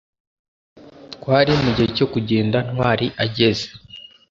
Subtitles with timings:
[1.15, 3.65] twari mugihe cyo kugenda ntwali ageze